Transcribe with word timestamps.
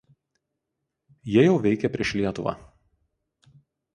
Jie 1.33 1.43
jau 1.43 1.59
veikė 1.67 1.93
prieš 1.97 2.15
Lietuvą. 2.21 2.57